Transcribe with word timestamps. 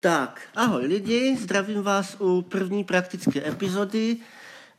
Tak, 0.00 0.40
ahoj 0.54 0.86
lidi, 0.86 1.36
zdravím 1.40 1.82
vás 1.82 2.16
u 2.20 2.42
první 2.42 2.84
praktické 2.84 3.48
epizody 3.48 4.16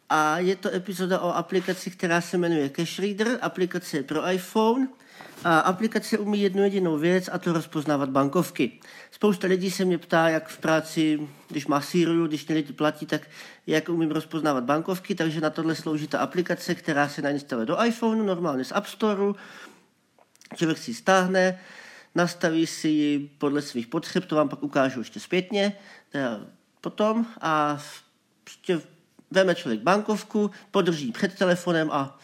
a 0.09 0.39
je 0.39 0.55
to 0.55 0.73
epizoda 0.73 1.19
o 1.19 1.35
aplikaci, 1.35 1.92
která 1.92 2.21
se 2.21 2.38
jmenuje 2.38 2.69
Cash 2.69 2.99
Reader, 2.99 3.37
aplikace 3.42 3.97
je 3.97 4.03
pro 4.03 4.32
iPhone 4.32 4.87
a 5.43 5.59
aplikace 5.59 6.17
umí 6.17 6.42
jednu 6.42 6.63
jedinou 6.63 6.97
věc 6.97 7.29
a 7.32 7.37
to 7.37 7.53
rozpoznávat 7.53 8.09
bankovky. 8.09 8.79
Spousta 9.11 9.47
lidí 9.47 9.71
se 9.71 9.86
mě 9.86 9.97
ptá, 9.97 10.29
jak 10.29 10.47
v 10.47 10.57
práci, 10.57 11.27
když 11.47 11.67
má 11.67 11.81
Siriu, 11.81 12.27
když 12.27 12.47
mě 12.47 12.55
lidi 12.55 12.73
platí, 12.73 13.05
tak 13.05 13.21
jak 13.67 13.89
umím 13.89 14.11
rozpoznávat 14.11 14.63
bankovky, 14.63 15.15
takže 15.15 15.41
na 15.41 15.49
tohle 15.49 15.75
slouží 15.75 16.07
ta 16.07 16.20
aplikace, 16.20 16.75
která 16.75 17.09
se 17.09 17.21
nainstaluje 17.21 17.65
do 17.65 17.83
iPhoneu, 17.83 18.23
normálně 18.23 18.65
z 18.65 18.71
App 18.71 18.88
Storeu, 18.88 19.36
člověk 20.55 20.77
si 20.77 20.93
stáhne, 20.93 21.59
nastaví 22.15 22.67
si 22.67 22.87
ji 22.87 23.19
podle 23.37 23.61
svých 23.61 23.87
potřeb, 23.87 24.25
to 24.25 24.35
vám 24.35 24.49
pak 24.49 24.63
ukážu 24.63 24.99
ještě 24.99 25.19
zpětně, 25.19 25.77
teda 26.09 26.39
potom 26.81 27.25
a 27.41 27.83
prostě 28.43 28.81
veme 29.31 29.55
člověk 29.55 29.81
bankovku, 29.81 30.51
podrží 30.71 31.11
před 31.11 31.37
telefonem 31.37 31.91
a, 31.91 32.20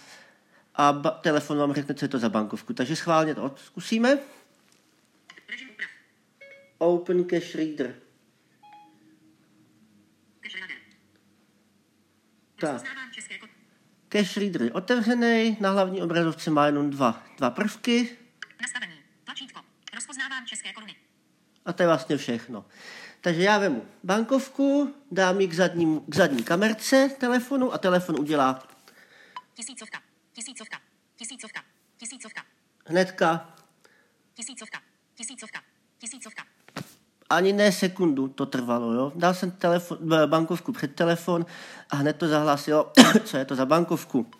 a 0.76 0.93
ba- 0.93 1.12
telefon 1.12 1.57
vám 1.57 1.73
řekne, 1.73 1.95
co 1.95 2.05
je 2.05 2.09
to 2.09 2.20
za 2.20 2.29
bankovku. 2.29 2.73
Takže 2.73 2.95
schválně 2.95 3.35
to 3.35 3.55
zkusíme. 3.57 4.20
Open 6.77 7.26
Cash 7.26 7.55
Reader. 7.55 7.95
Tak. 12.59 12.81
Cash 14.09 14.38
Reader 14.38 14.62
je 14.62 14.71
otevřený, 14.71 15.57
na 15.59 15.71
hlavní 15.71 16.02
obrazovce 16.02 16.49
má 16.49 16.65
jenom 16.65 16.90
dva, 16.90 17.23
dva 17.38 17.49
prvky. 17.49 18.17
Nastavení. 18.62 18.95
České 20.45 20.73
koruny. 20.73 20.95
A 21.66 21.73
to 21.73 21.84
je 21.84 21.88
vlastně 21.88 22.17
všechno. 22.17 22.66
Takže 23.22 23.41
já 23.44 23.58
vemu 23.58 23.85
bankovku, 24.04 24.94
dám 25.12 25.41
ji 25.41 25.48
k, 25.48 25.54
zadním, 25.54 26.02
k 26.08 26.16
zadní 26.16 26.44
kamerce 26.44 27.10
telefonu 27.20 27.74
a 27.74 27.77
telefon 27.77 28.20
udělá 28.20 28.63
Tisícovka. 29.54 30.01
Tisícovka. 30.34 30.77
Tisícovka. 31.16 31.63
Tisícovka. 31.98 32.41
hnedka, 32.88 33.55
Tisícovka. 34.34 34.79
Tisícovka. 35.16 35.62
Tisícovka. 35.98 36.43
ani 37.29 37.54
ne 37.54 37.71
sekundu 37.71 38.27
to 38.27 38.46
trvalo. 38.46 38.93
Jo? 38.93 39.12
Dal 39.16 39.34
jsem 39.34 39.51
telefon, 39.51 39.98
b- 40.01 40.27
bankovku 40.27 40.71
před 40.71 40.96
telefon 40.96 41.46
a 41.90 41.96
hned 41.96 42.13
to 42.13 42.27
zahlásilo, 42.27 42.91
co 43.26 43.38
je 43.38 43.46
to 43.46 43.55
za 43.55 43.66
bankovku. 43.66 44.32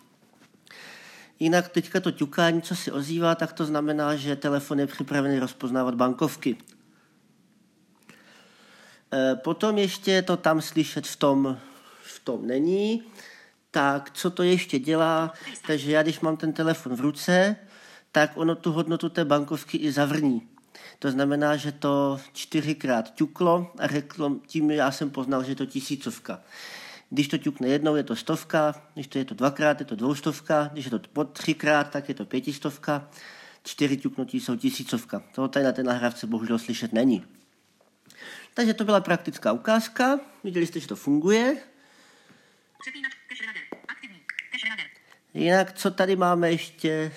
Jinak 1.40 1.68
teďka 1.68 2.00
to 2.00 2.10
ťukání, 2.10 2.62
co 2.62 2.76
si 2.76 2.92
ozývá, 2.92 3.34
tak 3.34 3.52
to 3.52 3.64
znamená, 3.64 4.16
že 4.16 4.36
telefon 4.36 4.80
je 4.80 4.86
připravený 4.86 5.38
rozpoznávat 5.38 5.94
bankovky. 5.94 6.56
E, 9.12 9.34
Potom 9.34 9.78
ještě 9.78 10.22
to 10.22 10.36
tam 10.36 10.60
slyšet 10.60 11.06
v 11.06 11.16
tom, 11.16 11.58
v 12.02 12.20
tom 12.20 12.46
není. 12.46 13.02
Tak 13.70 14.10
co 14.10 14.30
to 14.30 14.42
ještě 14.42 14.78
dělá? 14.78 15.32
Takže 15.66 15.92
já, 15.92 16.02
když 16.02 16.20
mám 16.20 16.36
ten 16.36 16.52
telefon 16.52 16.96
v 16.96 17.00
ruce, 17.00 17.56
tak 18.12 18.30
ono 18.34 18.54
tu 18.54 18.72
hodnotu 18.72 19.08
té 19.08 19.24
bankovky 19.24 19.78
i 19.78 19.92
zavrní. 19.92 20.48
To 20.98 21.10
znamená, 21.10 21.56
že 21.56 21.72
to 21.72 22.20
čtyřikrát 22.32 23.14
ťuklo 23.14 23.72
a 23.78 23.86
řeklo, 23.86 24.36
tím 24.46 24.70
já 24.70 24.90
jsem 24.90 25.10
poznal, 25.10 25.44
že 25.44 25.52
je 25.52 25.56
to 25.56 25.66
tisícovka. 25.66 26.40
Když 27.10 27.28
to 27.28 27.38
ťukne 27.38 27.68
jednou, 27.68 27.96
je 27.96 28.02
to 28.02 28.16
stovka, 28.16 28.74
když 28.94 29.06
to 29.06 29.18
je 29.18 29.24
to 29.24 29.34
dvakrát, 29.34 29.80
je 29.80 29.86
to 29.86 29.96
dvoustovka, 29.96 30.70
když 30.72 30.84
je 30.84 30.90
to 30.90 30.98
po 30.98 31.24
třikrát, 31.24 31.90
tak 31.90 32.08
je 32.08 32.14
to 32.14 32.24
pětistovka, 32.24 33.10
čtyři 33.64 33.96
ťuknutí 33.96 34.40
jsou 34.40 34.56
tisícovka. 34.56 35.22
Toho 35.34 35.48
tady 35.48 35.64
na 35.64 35.72
té 35.72 35.82
nahrávce 35.82 36.26
bohužel 36.26 36.58
slyšet 36.58 36.92
není. 36.92 37.26
Takže 38.54 38.74
to 38.74 38.84
byla 38.84 39.00
praktická 39.00 39.52
ukázka, 39.52 40.20
viděli 40.44 40.66
jste, 40.66 40.80
že 40.80 40.88
to 40.88 40.96
funguje. 40.96 41.56
Jinak, 45.34 45.72
co 45.72 45.90
tady 45.90 46.16
máme 46.16 46.50
ještě? 46.50 47.12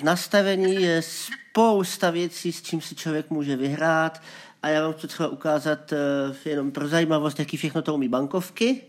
V 0.00 0.02
nastavení 0.02 0.74
je 0.74 1.02
spousta 1.50 2.10
věcí, 2.10 2.52
s 2.52 2.62
čím 2.62 2.80
si 2.80 2.94
člověk 2.94 3.30
může 3.30 3.56
vyhrát 3.56 4.22
a 4.62 4.68
já 4.68 4.82
vám 4.82 4.92
chci 4.92 5.08
třeba 5.08 5.28
ukázat 5.28 5.92
eh, 5.92 6.48
jenom 6.48 6.72
pro 6.72 6.88
zajímavost, 6.88 7.38
jaký 7.38 7.56
všechno 7.56 7.82
to 7.82 7.94
umí 7.94 8.08
bankovky. 8.08 8.82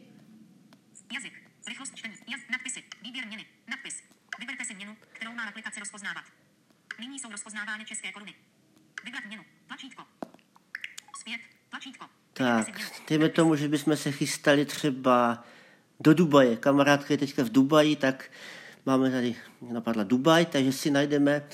Jazyk. 1.13 1.33
Rychlost 1.67 1.95
čtení. 1.95 2.13
Jaz... 2.27 2.41
Nadpisy. 2.51 2.83
Výběr 3.01 3.27
měny. 3.27 3.45
Nadpis. 3.69 4.03
Vyberte 4.39 4.65
si 4.65 4.73
měnu, 4.73 4.95
kterou 5.13 5.33
má 5.33 5.43
aplikace 5.43 5.79
rozpoznávat. 5.79 6.23
Nyní 6.99 7.19
jsou 7.19 7.31
rozpoznávány 7.31 7.85
české 7.85 8.11
koruny. 8.11 8.33
Vybrat 9.05 9.25
měnu. 9.25 9.43
Tlačítko. 9.67 10.03
Zpět. 11.19 11.41
Tlačítko. 11.69 12.05
Tak, 12.33 12.67
dejme 13.09 13.29
tomu, 13.29 13.55
že 13.55 13.67
bychom 13.67 13.97
se 13.97 14.11
chystali 14.11 14.65
třeba 14.65 15.43
do 15.99 16.13
Dubaje. 16.13 16.57
Kamarádka 16.57 17.13
je 17.13 17.17
teďka 17.17 17.43
v 17.43 17.49
Dubaji, 17.49 17.95
tak 17.95 18.31
máme 18.85 19.11
tady, 19.11 19.35
napadla 19.61 20.03
Dubaj, 20.03 20.45
takže 20.45 20.71
si 20.71 20.91
najdeme, 20.91 21.47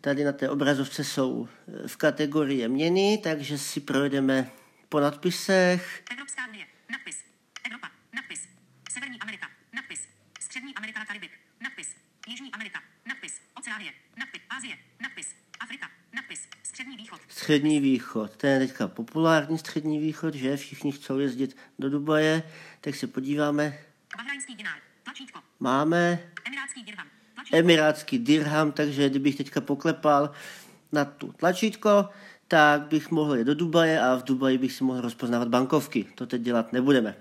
tady 0.00 0.24
na 0.24 0.32
té 0.32 0.48
obrazovce 0.48 1.04
jsou 1.04 1.48
eh, 1.84 1.88
v 1.88 1.96
kategorii 1.96 2.68
měny, 2.68 3.20
takže 3.22 3.58
si 3.58 3.80
projedeme 3.80 4.50
po 4.88 5.00
nadpisech. 5.00 6.04
Evropská 6.10 6.48
unie. 6.48 6.66
Nadpis. 6.90 7.24
Evropa. 7.66 7.90
Nadpis. 8.14 8.48
Severní 8.90 9.20
Amerika. 9.20 9.46
Nadpis. 9.72 10.00
Střední 10.40 10.74
Amerika 10.74 11.00
a 11.00 11.04
Karibik. 11.04 11.30
Nadpis. 11.60 11.88
Jižní 12.28 12.52
Amerika. 12.52 12.82
Nadpis. 13.06 13.40
Oceánie. 13.54 13.92
Nadpis. 14.18 14.42
Asie. 14.50 14.76
Nadpis. 15.02 15.34
Afrika. 15.60 15.90
Nadpis. 16.14 16.48
Střední 16.62 16.96
východ. 16.96 17.20
Střední 17.28 17.80
východ, 17.80 18.36
to 18.36 18.46
je 18.46 18.58
teďka 18.58 18.88
populární 18.88 19.58
střední 19.58 19.98
východ, 19.98 20.34
že 20.34 20.56
všichni 20.56 20.92
chcou 20.92 21.18
jezdit 21.18 21.56
do 21.78 21.90
Dubaje, 21.90 22.42
tak 22.80 22.94
se 22.94 23.06
podíváme. 23.06 23.78
Bahrajnský 24.16 24.54
dinár. 24.54 24.78
Tlačítko. 25.02 25.40
Máme 25.60 26.30
Emirátský 26.44 26.82
dirham. 26.82 27.06
Emirátský 27.52 28.18
dirham, 28.18 28.72
takže 28.72 29.08
kdybych 29.08 29.36
teďka 29.36 29.60
poklepal 29.60 30.30
na 30.92 31.04
tu 31.04 31.32
tlačítko, 31.32 32.08
tak 32.48 32.82
bych 32.82 33.10
mohl 33.10 33.36
jít 33.36 33.44
do 33.44 33.54
Dubaje 33.54 34.00
a 34.00 34.14
v 34.14 34.22
Dubaji 34.22 34.58
bych 34.58 34.72
si 34.72 34.84
mohl 34.84 35.00
rozpoznávat 35.00 35.48
bankovky. 35.48 36.06
To 36.14 36.26
teď 36.26 36.42
dělat 36.42 36.72
nebudeme. 36.72 37.16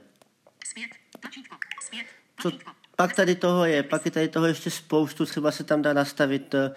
Zpět. 0.65 0.89
Tlačítko. 1.19 1.57
Zpět. 1.85 2.05
Co 2.41 2.51
pak 2.97 3.15
tady 3.15 3.35
toho 3.35 3.65
je, 3.65 3.83
pak 3.83 4.05
je 4.05 4.11
tady 4.11 4.27
toho 4.27 4.45
ještě 4.45 4.69
spoustu, 4.69 5.25
třeba 5.25 5.51
se 5.51 5.63
tam 5.63 5.81
dá 5.81 5.93
nastavit, 5.93 6.53
eh, 6.53 6.71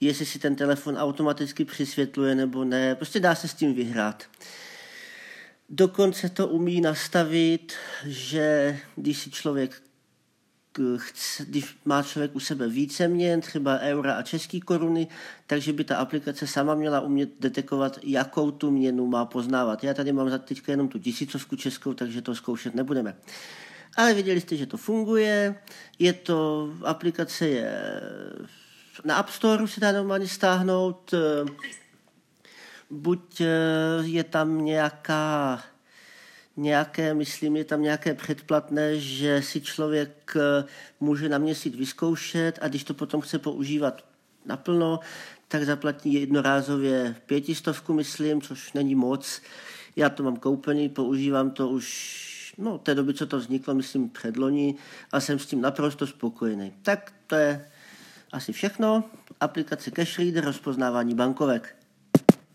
jestli 0.00 0.26
si 0.26 0.38
ten 0.38 0.56
telefon 0.56 0.96
automaticky 0.96 1.64
přisvětluje 1.64 2.34
nebo 2.34 2.64
ne, 2.64 2.94
prostě 2.94 3.20
dá 3.20 3.34
se 3.34 3.48
s 3.48 3.54
tím 3.54 3.74
vyhrát. 3.74 4.24
Dokonce 5.68 6.28
to 6.28 6.48
umí 6.48 6.80
nastavit, 6.80 7.72
že 8.04 8.78
když 8.96 9.18
si 9.18 9.30
člověk 9.30 9.82
chce, 10.96 11.44
když 11.44 11.76
má 11.84 12.02
člověk 12.02 12.36
u 12.36 12.40
sebe 12.40 12.68
více 12.68 13.08
měn, 13.08 13.40
třeba 13.40 13.78
eura 13.78 14.14
a 14.14 14.22
české 14.22 14.60
koruny, 14.60 15.06
takže 15.46 15.72
by 15.72 15.84
ta 15.84 15.96
aplikace 15.96 16.46
sama 16.46 16.74
měla 16.74 17.00
umět 17.00 17.30
detekovat, 17.40 17.98
jakou 18.02 18.50
tu 18.50 18.70
měnu 18.70 19.06
má 19.06 19.24
poznávat. 19.24 19.84
Já 19.84 19.94
tady 19.94 20.12
mám 20.12 20.30
za 20.30 20.38
teďka 20.38 20.72
jenom 20.72 20.88
tu 20.88 20.98
tisícovku 20.98 21.56
českou, 21.56 21.94
takže 21.94 22.22
to 22.22 22.34
zkoušet 22.34 22.74
nebudeme. 22.74 23.16
Ale 23.96 24.14
viděli 24.14 24.40
jste, 24.40 24.56
že 24.56 24.66
to 24.66 24.76
funguje. 24.76 25.54
Je 25.98 26.12
to, 26.12 26.70
aplikace 26.84 27.48
je 27.48 28.00
na 29.04 29.16
App 29.16 29.28
Store 29.28 29.68
se 29.68 29.80
dá 29.80 29.92
normálně 29.92 30.28
stáhnout. 30.28 31.14
Buď 32.90 33.40
eh, 33.40 33.46
je 34.02 34.24
tam 34.24 34.64
nějaká 34.64 35.62
nějaké, 36.56 37.14
myslím, 37.14 37.56
je 37.56 37.64
tam 37.64 37.82
nějaké 37.82 38.14
předplatné, 38.14 38.98
že 38.98 39.42
si 39.42 39.60
člověk 39.60 40.36
eh, 40.36 40.64
může 41.00 41.28
na 41.28 41.38
měsíc 41.38 41.76
vyzkoušet 41.76 42.58
a 42.62 42.68
když 42.68 42.84
to 42.84 42.94
potom 42.94 43.20
chce 43.20 43.38
používat 43.38 44.04
naplno, 44.46 45.00
tak 45.48 45.64
zaplatí 45.64 46.12
jednorázově 46.12 47.16
pětistovku, 47.26 47.92
myslím, 47.92 48.40
což 48.40 48.72
není 48.72 48.94
moc. 48.94 49.42
Já 49.96 50.08
to 50.08 50.22
mám 50.22 50.36
koupený, 50.36 50.88
používám 50.88 51.50
to 51.50 51.68
už 51.68 52.22
no, 52.58 52.78
té 52.78 52.94
doby, 52.94 53.14
co 53.14 53.26
to 53.26 53.38
vzniklo, 53.38 53.74
myslím, 53.74 54.10
předloni 54.10 54.74
a 55.12 55.20
jsem 55.20 55.38
s 55.38 55.46
tím 55.46 55.60
naprosto 55.60 56.06
spokojený. 56.06 56.72
Tak 56.82 57.12
to 57.26 57.34
je 57.34 57.70
asi 58.32 58.52
všechno. 58.52 59.04
Aplikace 59.40 59.90
Cash 59.90 60.18
Reader, 60.18 60.44
rozpoznávání 60.44 61.14
bankovek. 61.14 61.81